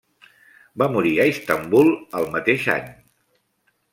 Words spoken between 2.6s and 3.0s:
any.